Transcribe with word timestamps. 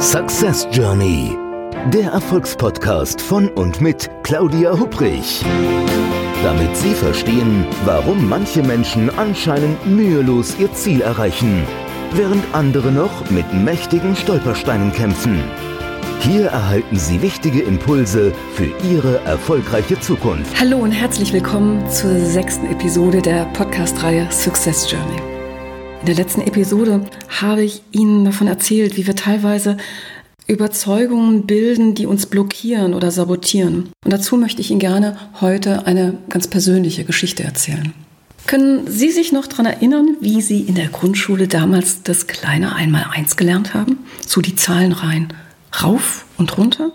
Success 0.00 0.64
Journey, 0.70 1.36
der 1.92 2.12
Erfolgspodcast 2.12 3.20
von 3.20 3.48
und 3.48 3.80
mit 3.80 4.08
Claudia 4.22 4.78
Hubrich. 4.78 5.44
Damit 6.44 6.76
Sie 6.76 6.94
verstehen, 6.94 7.66
warum 7.84 8.28
manche 8.28 8.62
Menschen 8.62 9.10
anscheinend 9.18 9.84
mühelos 9.86 10.54
ihr 10.60 10.72
Ziel 10.72 11.00
erreichen, 11.00 11.64
während 12.12 12.44
andere 12.52 12.92
noch 12.92 13.28
mit 13.30 13.52
mächtigen 13.52 14.14
Stolpersteinen 14.14 14.92
kämpfen. 14.92 15.42
Hier 16.20 16.46
erhalten 16.46 16.96
Sie 16.96 17.20
wichtige 17.20 17.62
Impulse 17.62 18.32
für 18.54 18.70
Ihre 18.88 19.18
erfolgreiche 19.24 19.98
Zukunft. 19.98 20.60
Hallo 20.60 20.78
und 20.78 20.92
herzlich 20.92 21.32
willkommen 21.32 21.90
zur 21.90 22.20
sechsten 22.20 22.66
Episode 22.66 23.20
der 23.20 23.46
Podcast-Reihe 23.46 24.30
Success 24.30 24.88
Journey. 24.88 25.37
In 26.00 26.06
der 26.06 26.14
letzten 26.14 26.40
Episode 26.42 27.04
habe 27.40 27.64
ich 27.64 27.82
Ihnen 27.90 28.24
davon 28.24 28.46
erzählt, 28.46 28.96
wie 28.96 29.06
wir 29.06 29.16
teilweise 29.16 29.76
Überzeugungen 30.46 31.44
bilden, 31.46 31.94
die 31.94 32.06
uns 32.06 32.26
blockieren 32.26 32.94
oder 32.94 33.10
sabotieren. 33.10 33.90
Und 34.04 34.12
dazu 34.12 34.36
möchte 34.36 34.60
ich 34.60 34.70
Ihnen 34.70 34.80
gerne 34.80 35.18
heute 35.40 35.86
eine 35.86 36.16
ganz 36.28 36.46
persönliche 36.46 37.04
Geschichte 37.04 37.42
erzählen. 37.42 37.92
Können 38.46 38.86
Sie 38.86 39.10
sich 39.10 39.32
noch 39.32 39.46
daran 39.46 39.66
erinnern, 39.66 40.16
wie 40.20 40.40
Sie 40.40 40.60
in 40.62 40.76
der 40.76 40.88
Grundschule 40.88 41.48
damals 41.48 42.02
das 42.02 42.26
kleine 42.28 42.74
Einmaleins 42.74 43.36
gelernt 43.36 43.74
haben? 43.74 43.98
So 44.26 44.40
die 44.40 44.56
Zahlenreihen 44.56 45.34
rauf 45.82 46.24
und 46.38 46.56
runter? 46.56 46.92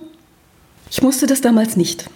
Ich 0.89 1.03
musste 1.03 1.27
das 1.27 1.41
damals 1.41 1.77
nicht 1.77 2.09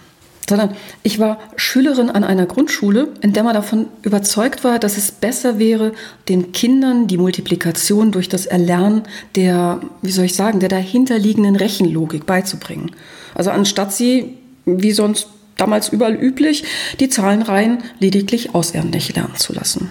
sondern 0.48 0.74
ich 1.02 1.18
war 1.18 1.38
Schülerin 1.56 2.10
an 2.10 2.24
einer 2.24 2.46
Grundschule, 2.46 3.08
in 3.20 3.32
der 3.32 3.42
man 3.42 3.54
davon 3.54 3.86
überzeugt 4.02 4.64
war, 4.64 4.78
dass 4.78 4.96
es 4.96 5.12
besser 5.12 5.58
wäre, 5.58 5.92
den 6.28 6.52
Kindern 6.52 7.06
die 7.06 7.18
Multiplikation 7.18 8.12
durch 8.12 8.28
das 8.28 8.46
Erlernen 8.46 9.02
der, 9.34 9.80
wie 10.02 10.10
soll 10.10 10.24
ich 10.24 10.34
sagen, 10.34 10.60
der 10.60 10.68
dahinterliegenden 10.68 11.56
Rechenlogik 11.56 12.26
beizubringen. 12.26 12.92
Also 13.34 13.50
anstatt 13.50 13.92
sie, 13.92 14.38
wie 14.64 14.92
sonst 14.92 15.28
damals 15.56 15.90
überall 15.90 16.14
üblich, 16.14 16.64
die 17.00 17.08
Zahlenreihen 17.08 17.78
lediglich 17.98 18.54
auswendig 18.54 19.14
lernen 19.14 19.36
zu 19.36 19.52
lassen. 19.52 19.90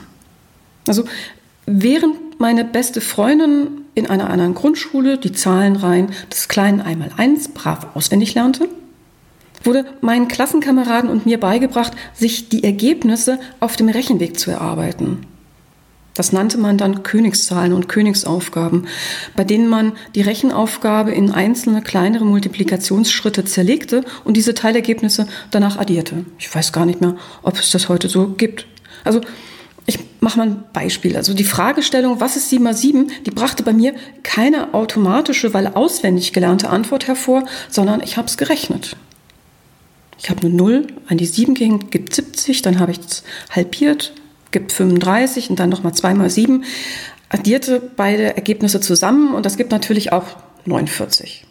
Also 0.87 1.03
während 1.65 2.39
meine 2.39 2.63
beste 2.63 3.01
Freundin 3.01 3.67
in 3.93 4.07
einer 4.07 4.29
anderen 4.29 4.53
Grundschule 4.53 5.17
die 5.17 5.31
Zahlenreihen 5.31 6.09
des 6.31 6.47
kleinen 6.47 6.81
Einmaleins 6.81 7.49
brav 7.49 7.95
auswendig 7.95 8.35
lernte, 8.35 8.69
wurde 9.67 9.85
meinen 10.01 10.27
Klassenkameraden 10.27 11.09
und 11.09 11.27
mir 11.27 11.39
beigebracht, 11.39 11.93
sich 12.13 12.49
die 12.49 12.63
Ergebnisse 12.63 13.39
auf 13.59 13.75
dem 13.75 13.89
Rechenweg 13.89 14.39
zu 14.39 14.49
erarbeiten. 14.49 15.27
Das 16.15 16.31
nannte 16.31 16.57
man 16.57 16.79
dann 16.79 17.03
Königszahlen 17.03 17.73
und 17.73 17.87
Königsaufgaben, 17.87 18.87
bei 19.35 19.43
denen 19.43 19.69
man 19.69 19.93
die 20.15 20.21
Rechenaufgabe 20.21 21.11
in 21.11 21.29
einzelne 21.29 21.83
kleinere 21.83 22.25
Multiplikationsschritte 22.25 23.45
zerlegte 23.45 24.03
und 24.23 24.35
diese 24.35 24.55
Teilergebnisse 24.55 25.27
danach 25.51 25.77
addierte. 25.77 26.25
Ich 26.39 26.53
weiß 26.53 26.73
gar 26.73 26.87
nicht 26.87 27.01
mehr, 27.01 27.17
ob 27.43 27.59
es 27.59 27.69
das 27.69 27.87
heute 27.87 28.09
so 28.09 28.29
gibt. 28.29 28.65
Also 29.03 29.21
ich 29.85 29.99
mache 30.19 30.39
mal 30.39 30.47
ein 30.47 30.63
Beispiel. 30.73 31.15
Also 31.15 31.35
die 31.35 31.43
Fragestellung, 31.43 32.19
was 32.19 32.35
ist 32.35 32.49
7 32.49 32.63
mal 32.63 32.73
7, 32.73 33.11
die 33.27 33.31
brachte 33.31 33.61
bei 33.61 33.73
mir 33.73 33.93
keine 34.23 34.73
automatische, 34.73 35.53
weil 35.53 35.67
auswendig 35.67 36.33
gelernte 36.33 36.71
Antwort 36.71 37.07
hervor, 37.07 37.45
sondern 37.69 38.01
ich 38.01 38.17
habe 38.17 38.27
es 38.27 38.37
gerechnet. 38.37 38.97
Ich 40.19 40.29
habe 40.29 40.41
eine 40.41 40.49
0 40.49 40.87
an 41.07 41.17
die 41.17 41.25
7 41.25 41.53
gehängt, 41.53 41.91
gibt 41.91 42.13
70, 42.13 42.61
dann 42.61 42.79
habe 42.79 42.91
ich 42.91 42.99
es 42.99 43.23
halbiert, 43.51 44.13
gibt 44.51 44.71
35 44.71 45.49
und 45.49 45.59
dann 45.59 45.69
nochmal 45.69 45.93
2 45.93 46.13
mal 46.15 46.29
7. 46.29 46.63
Addierte 47.29 47.81
beide 47.95 48.35
Ergebnisse 48.35 48.79
zusammen 48.79 49.33
und 49.33 49.45
das 49.45 49.57
gibt 49.57 49.71
natürlich 49.71 50.11
auch 50.11 50.25
49. 50.65 51.45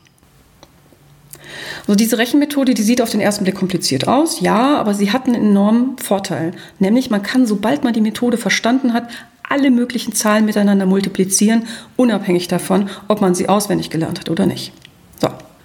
Also 1.80 1.94
diese 1.94 2.18
Rechenmethode, 2.18 2.74
die 2.74 2.82
sieht 2.82 3.00
auf 3.00 3.10
den 3.10 3.20
ersten 3.20 3.44
Blick 3.44 3.54
kompliziert 3.54 4.08
aus, 4.08 4.40
ja, 4.40 4.76
aber 4.76 4.94
sie 4.94 5.12
hat 5.12 5.26
einen 5.26 5.36
enormen 5.36 5.98
Vorteil. 5.98 6.52
Nämlich 6.80 7.10
man 7.10 7.22
kann, 7.22 7.46
sobald 7.46 7.84
man 7.84 7.92
die 7.92 8.00
Methode 8.00 8.38
verstanden 8.38 8.92
hat, 8.92 9.08
alle 9.48 9.70
möglichen 9.70 10.12
Zahlen 10.12 10.44
miteinander 10.44 10.86
multiplizieren, 10.86 11.66
unabhängig 11.94 12.48
davon, 12.48 12.90
ob 13.06 13.20
man 13.20 13.36
sie 13.36 13.48
auswendig 13.48 13.90
gelernt 13.90 14.18
hat 14.18 14.30
oder 14.30 14.46
nicht. 14.46 14.72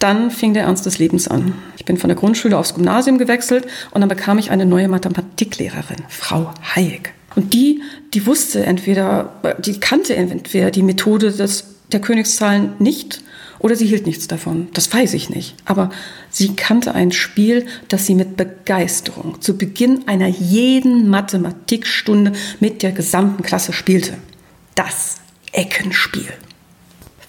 Dann 0.02 0.32
fing 0.32 0.56
der 0.56 0.64
Ernst 0.64 0.88
des 0.88 0.98
Lebens 0.98 1.28
an. 1.28 1.54
Ich 1.78 1.86
bin 1.86 1.96
von 1.96 2.08
der 2.08 2.18
Grundschule 2.18 2.58
aufs 2.58 2.74
Gymnasium 2.74 3.20
gewechselt 3.20 3.68
und 3.92 4.02
dann 4.02 4.10
bekam 4.10 4.40
ich 4.40 4.50
eine 4.50 4.66
neue 4.66 4.88
Mathematiklehrerin, 4.88 5.98
Frau 6.10 6.52
Hayek. 6.74 7.14
Und 7.36 7.54
die, 7.54 7.84
die 8.16 8.26
wusste 8.26 8.66
entweder, 8.66 9.56
die 9.60 9.80
kannte 9.80 10.16
entweder 10.16 10.72
die 10.72 10.82
Methode 10.82 11.32
des, 11.32 11.66
der 11.92 12.02
Königszahlen 12.02 12.74
nicht 12.80 13.22
oder 13.60 13.76
sie 13.76 13.86
hielt 13.86 14.08
nichts 14.08 14.28
davon. 14.28 14.70
Das 14.74 14.92
weiß 14.92 15.14
ich 15.14 15.30
nicht. 15.30 15.56
Aber 15.66 15.92
sie 16.32 16.56
kannte 16.56 16.96
ein 16.96 17.12
Spiel, 17.12 17.68
das 17.88 18.08
sie 18.08 18.16
mit 18.16 18.36
Begeisterung 18.36 19.40
zu 19.40 19.56
Beginn 19.56 20.08
einer 20.08 20.28
jeden 20.28 21.10
Mathematikstunde 21.10 22.32
mit 22.60 22.82
der 22.82 22.92
gesamten 22.92 23.44
Klasse 23.44 23.72
spielte. 23.72 24.16
Das 24.74 25.18
Eckenspiel. 25.52 26.26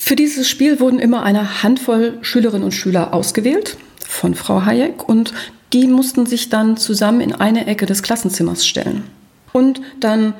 Für 0.05 0.17
dieses 0.17 0.49
Spiel 0.49 0.81
wurden 0.81 0.99
immer 0.99 1.23
eine 1.23 1.63
Handvoll 1.63 2.19
Schülerinnen 2.23 2.65
und 2.65 2.73
Schüler 2.73 3.15
ausgewählt 3.15 3.77
von 4.05 4.35
Frau 4.35 4.65
Hayek 4.65 5.09
und 5.09 5.33
die 5.73 5.87
mussten 5.87 6.27
sich 6.27 6.49
dann 6.49 6.77
zusammen 6.77 7.21
in 7.21 7.33
eine 7.33 7.69
Ecke 7.69 7.87
des 7.87 8.03
Klassenzimmers 8.03 8.67
stellen. 8.67 9.05
Und 9.53 9.81
dann 10.01 10.35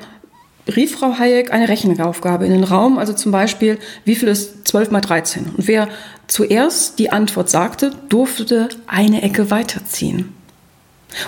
rief 0.67 0.97
Frau 0.97 1.17
Hayek 1.17 1.53
eine 1.53 1.69
Rechenaufgabe 1.69 2.45
in 2.45 2.51
den 2.51 2.65
Raum, 2.65 2.97
also 2.97 3.13
zum 3.13 3.31
Beispiel, 3.31 3.79
wie 4.03 4.15
viel 4.15 4.27
ist 4.27 4.67
12 4.67 4.91
mal 4.91 4.99
13? 4.99 5.45
Und 5.55 5.65
wer 5.65 5.87
zuerst 6.27 6.99
die 6.99 7.13
Antwort 7.13 7.49
sagte, 7.49 7.91
durfte 8.09 8.67
eine 8.85 9.21
Ecke 9.21 9.49
weiterziehen. 9.49 10.33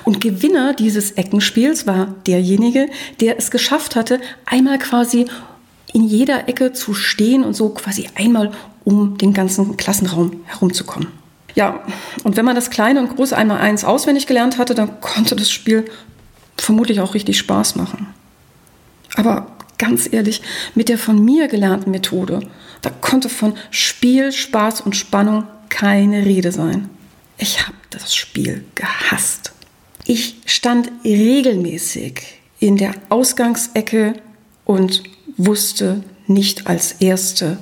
Und 0.04 0.20
Gewinner 0.20 0.74
dieses 0.74 1.12
Eckenspiels 1.12 1.88
war 1.88 2.14
derjenige, 2.28 2.90
der 3.22 3.40
es 3.40 3.50
geschafft 3.50 3.96
hatte, 3.96 4.20
einmal 4.46 4.78
quasi 4.78 5.26
in 5.96 6.04
jeder 6.04 6.50
Ecke 6.50 6.74
zu 6.74 6.94
stehen 6.94 7.46
und 7.46 7.54
so 7.54 7.70
quasi 7.70 8.10
einmal 8.16 8.52
um 8.84 9.18
den 9.18 9.34
ganzen 9.34 9.78
Klassenraum 9.78 10.42
herumzukommen. 10.44 11.08
Ja, 11.56 11.86
und 12.26 12.36
wenn 12.36 12.44
man 12.44 12.54
das 12.54 12.70
kleine 12.70 13.00
und 13.00 13.16
große 13.16 13.36
einmal 13.36 13.60
eins 13.60 13.86
auswendig 13.86 14.28
gelernt 14.28 14.58
hatte, 14.58 14.76
dann 14.76 15.00
konnte 15.00 15.38
das 15.38 15.50
Spiel 15.50 15.86
vermutlich 16.58 17.00
auch 17.00 17.14
richtig 17.14 17.38
Spaß 17.38 17.78
machen. 17.78 18.08
Aber 19.16 19.48
ganz 19.78 20.12
ehrlich, 20.12 20.42
mit 20.76 20.90
der 20.90 20.98
von 20.98 21.24
mir 21.24 21.48
gelernten 21.48 21.92
Methode, 21.92 22.42
da 22.82 22.90
konnte 22.90 23.30
von 23.30 23.54
Spiel, 23.72 24.34
Spaß 24.34 24.82
und 24.82 24.98
Spannung 24.98 25.46
keine 25.70 26.26
Rede 26.26 26.52
sein. 26.52 26.90
Ich 27.38 27.66
habe 27.66 27.78
das 27.90 28.14
Spiel 28.14 28.66
gehasst. 28.76 29.54
Ich 30.04 30.42
stand 30.46 30.92
regelmäßig 31.06 32.22
in 32.60 32.76
der 32.76 32.96
Ausgangsecke 33.08 34.16
und 34.66 35.04
wusste 35.38 36.04
nicht 36.28 36.68
als 36.68 36.94
Erste 36.94 37.58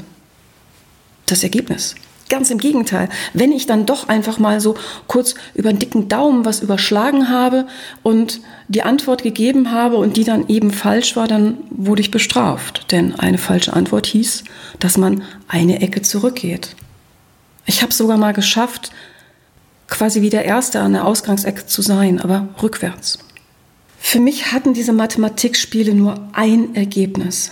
das 1.26 1.44
Ergebnis. 1.44 1.96
Ganz 2.30 2.50
im 2.50 2.58
Gegenteil, 2.58 3.10
wenn 3.34 3.52
ich 3.52 3.66
dann 3.66 3.86
doch 3.86 4.08
einfach 4.08 4.40
mal 4.40 4.60
so 4.60 4.76
kurz 5.08 5.36
über 5.54 5.72
den 5.72 5.80
dicken 5.80 6.08
Daumen 6.10 6.46
was 6.46 6.62
überschlagen 6.62 7.30
habe 7.30 7.68
und 8.02 8.40
die 8.70 8.82
Antwort 8.82 9.24
gegeben 9.24 9.72
habe 9.72 9.98
und 9.98 10.18
die 10.18 10.24
dann 10.24 10.48
eben 10.48 10.72
falsch 10.72 11.16
war, 11.16 11.28
dann 11.28 11.58
wurde 11.70 12.02
ich 12.02 12.12
bestraft. 12.12 12.92
Denn 12.92 13.20
eine 13.20 13.38
falsche 13.38 13.74
Antwort 13.74 14.08
hieß, 14.08 14.46
dass 14.80 14.98
man 14.98 15.24
eine 15.48 15.82
Ecke 15.82 16.02
zurückgeht. 16.02 16.76
Ich 17.66 17.82
habe 17.84 17.94
sogar 17.94 18.18
mal 18.18 18.34
geschafft, 18.34 18.92
quasi 19.88 20.22
wie 20.22 20.30
der 20.30 20.46
Erste 20.46 20.80
an 20.80 20.94
der 20.94 21.06
Ausgangsecke 21.06 21.68
zu 21.68 21.82
sein, 21.82 22.20
aber 22.20 22.48
rückwärts. 22.62 23.20
Für 24.00 24.20
mich 24.20 24.52
hatten 24.52 24.74
diese 24.74 24.92
Mathematikspiele 24.92 25.94
nur 25.94 26.30
ein 26.34 26.74
Ergebnis. 26.76 27.52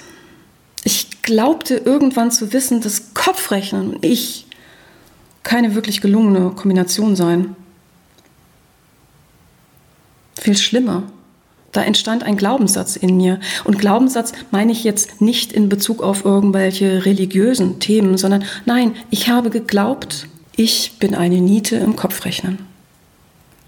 Ich 0.84 1.22
glaubte 1.22 1.76
irgendwann 1.76 2.32
zu 2.32 2.54
wissen, 2.54 2.82
dass 2.82 3.14
Kopfrechnen 3.14 3.94
und 3.94 4.06
ich 4.06 4.48
keine 5.44 5.76
wirklich 5.76 6.02
gelungene 6.02 6.52
Kombination 6.52 7.16
seien. 7.16 7.56
Viel 10.40 10.58
schlimmer. 10.58 11.04
Da 11.72 11.84
entstand 11.84 12.24
ein 12.24 12.36
Glaubenssatz 12.36 12.96
in 12.96 13.16
mir. 13.16 13.40
Und 13.64 13.80
Glaubenssatz 13.80 14.34
meine 14.52 14.72
ich 14.72 14.84
jetzt 14.84 15.22
nicht 15.22 15.54
in 15.54 15.70
Bezug 15.70 16.04
auf 16.04 16.26
irgendwelche 16.26 17.06
religiösen 17.06 17.80
Themen, 17.80 18.18
sondern 18.18 18.44
nein, 18.66 18.96
ich 19.10 19.30
habe 19.30 19.50
geglaubt, 19.50 20.28
ich 20.56 20.98
bin 21.00 21.16
eine 21.16 21.40
Niete 21.40 21.78
im 21.78 21.96
Kopfrechnen. 21.96 22.60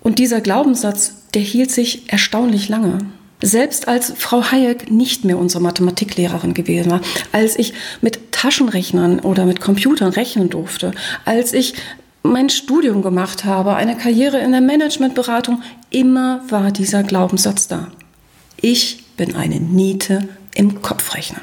Und 0.01 0.19
dieser 0.19 0.41
Glaubenssatz, 0.41 1.13
der 1.33 1.41
hielt 1.41 1.71
sich 1.71 2.11
erstaunlich 2.11 2.67
lange. 2.67 2.99
Selbst 3.45 3.89
als 3.89 4.13
Frau 4.15 4.41
Hayek 4.41 4.89
nicht 4.89 5.25
mehr 5.25 5.37
unsere 5.37 5.61
Mathematiklehrerin 5.61 6.53
gewesen 6.53 6.91
war, 6.91 7.01
als 7.33 7.59
ich 7.59 7.73
mit 7.99 8.31
Taschenrechnern 8.31 9.19
oder 9.19 9.45
mit 9.45 9.59
Computern 9.59 10.13
rechnen 10.13 10.49
durfte, 10.49 10.93
als 11.25 11.51
ich 11.51 11.73
mein 12.23 12.49
Studium 12.49 13.01
gemacht 13.01 13.43
habe, 13.43 13.75
eine 13.75 13.97
Karriere 13.97 14.39
in 14.39 14.53
der 14.53 14.61
Managementberatung, 14.61 15.61
immer 15.89 16.39
war 16.47 16.71
dieser 16.71 17.03
Glaubenssatz 17.03 17.67
da. 17.67 17.91
Ich 18.61 19.03
bin 19.17 19.35
eine 19.35 19.59
Niete 19.59 20.29
im 20.55 20.81
Kopfrechnen. 20.81 21.41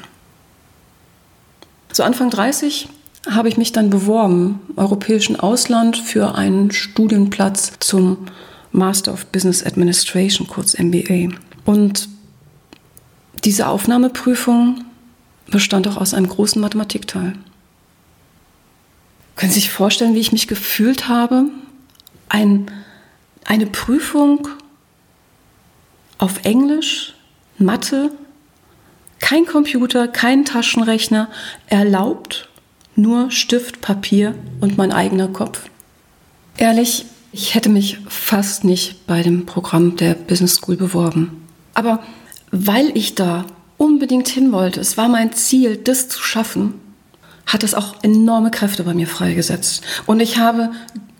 So 1.91 2.01
Anfang 2.01 2.31
30 2.31 2.89
habe 3.29 3.47
ich 3.47 3.57
mich 3.57 3.73
dann 3.73 3.91
beworben, 3.91 4.59
im 4.69 4.77
europäischen 4.79 5.39
Ausland, 5.39 5.97
für 5.97 6.33
einen 6.33 6.71
Studienplatz 6.71 7.73
zum 7.79 8.25
Master 8.71 9.13
of 9.13 9.27
Business 9.27 9.63
Administration, 9.63 10.47
kurz 10.47 10.75
MBA. 10.79 11.29
Und 11.65 12.09
diese 13.43 13.67
Aufnahmeprüfung 13.67 14.85
bestand 15.47 15.87
auch 15.87 15.97
aus 15.97 16.13
einem 16.13 16.29
großen 16.29 16.61
Mathematikteil. 16.61 17.33
Können 19.35 19.51
Sie 19.51 19.59
sich 19.59 19.71
vorstellen, 19.71 20.13
wie 20.13 20.19
ich 20.19 20.31
mich 20.31 20.47
gefühlt 20.47 21.07
habe? 21.07 21.45
Ein, 22.29 22.69
eine 23.45 23.65
Prüfung 23.65 24.47
auf 26.17 26.45
Englisch, 26.45 27.15
Mathe, 27.57 28.11
kein 29.19 29.45
Computer, 29.45 30.07
kein 30.07 30.45
Taschenrechner, 30.45 31.29
erlaubt 31.67 32.49
nur 32.95 33.31
Stift, 33.31 33.81
Papier 33.81 34.35
und 34.59 34.77
mein 34.77 34.91
eigener 34.91 35.27
Kopf. 35.27 35.63
Ehrlich, 36.57 37.05
ich 37.31 37.55
hätte 37.55 37.69
mich 37.69 37.99
fast 38.07 38.63
nicht 38.63 39.07
bei 39.07 39.23
dem 39.23 39.45
Programm 39.45 39.95
der 39.95 40.13
Business 40.15 40.55
School 40.55 40.75
beworben. 40.75 41.40
Aber 41.73 41.99
weil 42.51 42.95
ich 42.95 43.15
da 43.15 43.45
unbedingt 43.77 44.27
hin 44.27 44.51
wollte, 44.51 44.79
es 44.79 44.97
war 44.97 45.07
mein 45.07 45.33
Ziel, 45.33 45.77
das 45.77 46.09
zu 46.09 46.21
schaffen, 46.21 46.75
hat 47.45 47.63
es 47.63 47.73
auch 47.73 47.95
enorme 48.03 48.51
Kräfte 48.51 48.83
bei 48.83 48.93
mir 48.93 49.07
freigesetzt. 49.07 49.83
Und 50.05 50.19
ich 50.19 50.37
habe 50.37 50.71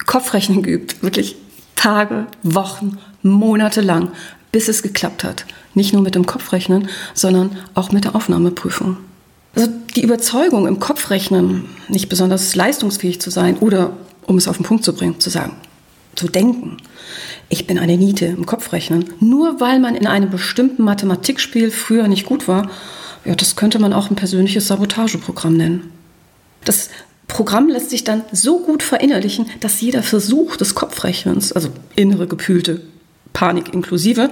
Kopfrechnen 0.05 0.63
geübt, 0.63 1.01
wirklich 1.03 1.35
Tage, 1.75 2.27
Wochen, 2.43 2.97
Monate 3.23 3.81
lang, 3.81 4.11
bis 4.51 4.67
es 4.67 4.83
geklappt 4.83 5.23
hat. 5.23 5.45
Nicht 5.73 5.93
nur 5.93 6.01
mit 6.01 6.15
dem 6.15 6.25
Kopfrechnen, 6.25 6.89
sondern 7.13 7.57
auch 7.73 7.91
mit 7.91 8.03
der 8.03 8.15
Aufnahmeprüfung. 8.15 8.97
Also 9.55 9.69
die 9.95 10.03
Überzeugung 10.03 10.67
im 10.67 10.79
Kopfrechnen, 10.79 11.65
nicht 11.87 12.09
besonders 12.09 12.55
leistungsfähig 12.55 13.19
zu 13.19 13.29
sein 13.29 13.57
oder, 13.57 13.97
um 14.25 14.37
es 14.37 14.47
auf 14.47 14.57
den 14.57 14.65
Punkt 14.65 14.83
zu 14.83 14.93
bringen, 14.93 15.19
zu 15.19 15.29
sagen, 15.29 15.53
zu 16.15 16.27
denken, 16.27 16.77
ich 17.51 17.67
bin 17.67 17.77
eine 17.77 17.97
Niete 17.97 18.25
im 18.27 18.45
Kopfrechnen, 18.45 19.13
nur 19.19 19.59
weil 19.59 19.79
man 19.79 19.95
in 19.95 20.07
einem 20.07 20.29
bestimmten 20.29 20.83
Mathematikspiel 20.83 21.69
früher 21.69 22.07
nicht 22.07 22.25
gut 22.25 22.47
war, 22.47 22.71
ja, 23.25 23.35
das 23.35 23.57
könnte 23.57 23.77
man 23.77 23.93
auch 23.93 24.09
ein 24.09 24.15
persönliches 24.15 24.67
Sabotageprogramm 24.67 25.57
nennen. 25.57 25.91
Das 26.63 26.89
Programm 27.27 27.67
lässt 27.67 27.89
sich 27.89 28.05
dann 28.05 28.23
so 28.31 28.59
gut 28.59 28.81
verinnerlichen, 28.83 29.47
dass 29.59 29.81
jeder 29.81 30.01
Versuch 30.01 30.55
des 30.55 30.75
Kopfrechnens, 30.75 31.51
also 31.51 31.69
innere 31.95 32.25
gepühlte 32.25 32.81
Panik 33.33 33.73
inklusive, 33.73 34.31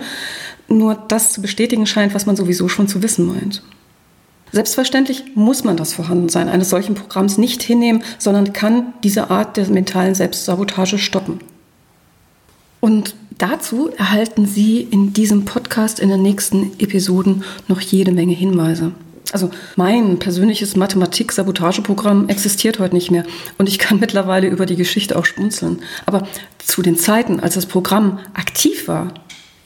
nur 0.69 0.95
das 1.09 1.33
zu 1.33 1.41
bestätigen 1.41 1.85
scheint, 1.85 2.13
was 2.13 2.25
man 2.25 2.37
sowieso 2.37 2.69
schon 2.69 2.87
zu 2.87 3.03
wissen 3.03 3.27
meint. 3.27 3.61
Selbstverständlich 4.51 5.35
muss 5.35 5.65
man 5.65 5.75
das 5.77 5.93
Vorhandensein 5.93 6.47
eines 6.47 6.69
solchen 6.69 6.95
Programms 6.95 7.37
nicht 7.37 7.61
hinnehmen, 7.61 8.01
sondern 8.17 8.53
kann 8.53 8.93
diese 9.03 9.29
Art 9.29 9.57
der 9.57 9.67
mentalen 9.67 10.15
Selbstsabotage 10.15 10.97
stoppen. 10.97 11.39
Und 12.79 13.15
dazu 13.37 13.89
erhalten 13.97 14.45
Sie 14.45 14.81
in 14.81 15.13
diesem 15.13 15.45
Podcast 15.45 15.99
in 15.99 16.09
den 16.09 16.21
nächsten 16.21 16.71
Episoden 16.79 17.43
noch 17.67 17.81
jede 17.81 18.11
Menge 18.11 18.33
Hinweise. 18.33 18.93
Also 19.31 19.51
mein 19.75 20.17
persönliches 20.17 20.75
Mathematik-Sabotageprogramm 20.75 22.29
existiert 22.29 22.79
heute 22.79 22.95
nicht 22.95 23.11
mehr 23.11 23.25
und 23.57 23.69
ich 23.69 23.77
kann 23.77 23.99
mittlerweile 24.01 24.47
über 24.47 24.65
die 24.65 24.75
Geschichte 24.75 25.17
auch 25.17 25.25
schmunzeln. 25.25 25.81
Aber 26.05 26.27
zu 26.57 26.81
den 26.81 26.97
Zeiten, 26.97 27.39
als 27.39 27.55
das 27.55 27.65
Programm 27.65 28.19
aktiv 28.33 28.87
war, 28.87 29.13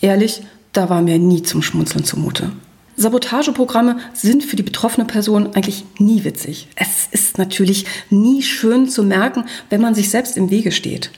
ehrlich, 0.02 0.42
da 0.74 0.90
war 0.90 1.02
mir 1.02 1.20
nie 1.20 1.44
zum 1.44 1.62
Schmunzeln 1.62 2.04
zumute. 2.04 2.52
Sabotageprogramme 2.96 3.98
sind 4.14 4.44
für 4.44 4.56
die 4.56 4.64
betroffene 4.64 5.06
Person 5.06 5.56
eigentlich 5.56 5.84
nie 5.98 6.24
witzig. 6.24 6.68
Es 6.76 7.08
ist 7.12 7.38
natürlich 7.38 7.86
nie 8.10 8.44
schön 8.44 8.88
zu 8.88 9.04
merken, 9.04 9.46
wenn 9.70 9.82
man 9.82 9.96
sich 9.96 10.10
selbst 10.10 10.38
im 10.38 10.52
Wege 10.52 10.72
steht. 10.72 11.12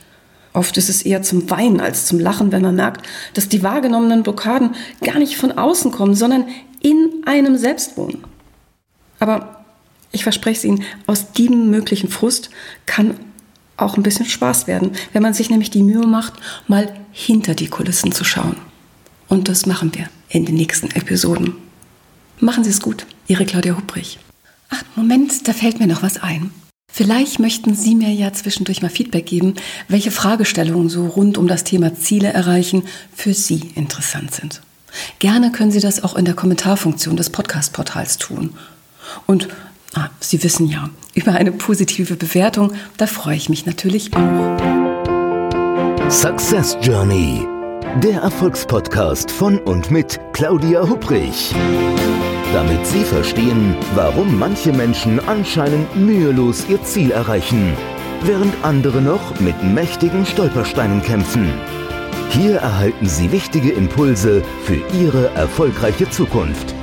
Oft 0.56 0.78
ist 0.78 0.88
es 0.90 1.02
eher 1.02 1.22
zum 1.22 1.50
Weinen 1.50 1.82
als 1.82 2.06
zum 2.06 2.18
Lachen, 2.18 2.54
wenn 2.54 2.62
man 2.62 2.76
merkt, 2.76 3.06
dass 3.34 3.50
die 3.50 3.62
wahrgenommenen 3.62 4.24
Blockaden 4.24 4.74
gar 5.04 5.20
nicht 5.20 5.36
von 5.36 5.52
außen 5.52 5.92
kommen, 5.92 6.16
sondern 6.16 6.46
in 6.82 7.24
einem 7.26 7.58
selbst 7.58 7.98
wohnen. 7.98 8.24
Aber 9.20 9.66
ich 10.14 10.24
verspreche 10.24 10.60
es 10.60 10.64
Ihnen, 10.64 10.84
aus 11.08 11.34
diesem 11.34 11.70
möglichen 11.70 12.08
Frust 12.08 12.52
kann 12.86 13.20
auch 13.76 13.98
ein 13.98 14.04
bisschen 14.04 14.26
Spaß 14.26 14.66
werden, 14.66 14.94
wenn 15.12 15.22
man 15.22 15.34
sich 15.34 15.50
nämlich 15.50 15.72
die 15.72 15.84
Mühe 15.84 16.08
macht, 16.08 16.36
mal 16.70 16.96
hinter 17.12 17.54
die 17.54 17.68
Kulissen 17.68 18.14
zu 18.14 18.24
schauen. 18.24 18.56
Und 19.28 19.50
das 19.50 19.66
machen 19.66 19.94
wir 19.94 20.08
in 20.30 20.46
den 20.46 20.56
nächsten 20.56 20.90
Episoden. 20.92 21.56
Machen 22.40 22.64
Sie 22.64 22.70
es 22.70 22.80
gut, 22.80 23.06
Ihre 23.28 23.46
Claudia 23.46 23.76
Hubrich. 23.76 24.20
Ach, 24.70 24.84
Moment, 24.96 25.50
da 25.50 25.52
fällt 25.52 25.82
mir 25.82 25.88
noch 25.88 26.02
was 26.02 26.24
ein. 26.24 26.52
Vielleicht 26.96 27.40
möchten 27.40 27.76
Sie 27.76 27.94
mir 27.94 28.14
ja 28.14 28.32
zwischendurch 28.32 28.82
mal 28.82 28.88
Feedback 28.88 29.26
geben, 29.26 29.56
welche 29.90 30.12
Fragestellungen 30.12 30.88
so 30.88 31.08
rund 31.08 31.38
um 31.38 31.46
das 31.46 31.66
Thema 31.66 31.94
Ziele 31.94 32.32
erreichen 32.32 32.84
für 33.14 33.34
Sie 33.34 33.74
interessant 33.76 34.34
sind. 34.34 34.62
Gerne 35.20 35.52
können 35.52 35.72
Sie 35.72 35.82
das 35.82 36.06
auch 36.06 36.16
in 36.16 36.24
der 36.24 36.36
Kommentarfunktion 36.36 37.18
des 37.18 37.32
Podcast-Portals 37.32 38.18
tun. 38.18 38.52
Und 39.26 39.50
ah, 39.94 40.08
Sie 40.22 40.42
wissen 40.42 40.70
ja, 40.70 40.90
über 41.14 41.34
eine 41.34 41.52
positive 41.52 42.16
Bewertung, 42.16 42.72
da 42.96 43.08
freue 43.08 43.36
ich 43.36 43.50
mich 43.50 43.66
natürlich 43.66 44.16
auch. 44.16 44.58
Success 46.10 46.78
Journey 46.82 47.46
der 48.04 48.22
Erfolgspodcast 48.22 49.32
von 49.32 49.58
und 49.60 49.90
mit 49.90 50.20
Claudia 50.34 50.88
Hubrich. 50.88 51.54
Damit 52.54 52.86
Sie 52.86 53.04
verstehen, 53.04 53.76
warum 53.96 54.38
manche 54.38 54.72
Menschen 54.72 55.20
anscheinend 55.28 55.96
mühelos 55.96 56.66
ihr 56.70 56.82
Ziel 56.84 57.12
erreichen, 57.12 57.74
während 58.24 58.54
andere 58.64 59.02
noch 59.02 59.40
mit 59.40 59.62
mächtigen 59.64 60.26
Stolpersteinen 60.26 61.02
kämpfen. 61.02 61.52
Hier 62.30 62.58
erhalten 62.58 63.08
Sie 63.08 63.32
wichtige 63.32 63.72
Impulse 63.72 64.44
für 64.64 64.82
Ihre 64.98 65.30
erfolgreiche 65.36 66.10
Zukunft. 66.10 66.75